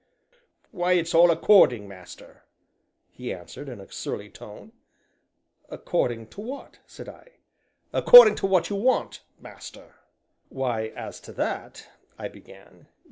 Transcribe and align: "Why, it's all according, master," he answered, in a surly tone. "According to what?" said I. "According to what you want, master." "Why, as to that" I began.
"Why, 0.71 0.93
it's 0.93 1.13
all 1.13 1.29
according, 1.29 1.87
master," 1.87 2.41
he 3.11 3.31
answered, 3.31 3.69
in 3.69 3.79
a 3.79 3.91
surly 3.91 4.31
tone. 4.31 4.71
"According 5.69 6.29
to 6.29 6.41
what?" 6.41 6.79
said 6.87 7.07
I. 7.07 7.33
"According 7.93 8.33
to 8.37 8.47
what 8.47 8.71
you 8.71 8.77
want, 8.77 9.21
master." 9.39 9.93
"Why, 10.49 10.87
as 10.95 11.19
to 11.19 11.33
that" 11.33 11.87
I 12.17 12.29
began. 12.29 12.87